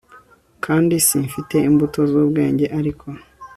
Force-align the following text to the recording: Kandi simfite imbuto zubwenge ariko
Kandi 0.65 0.93
simfite 1.07 1.55
imbuto 1.69 1.99
zubwenge 2.11 2.65
ariko 2.79 3.07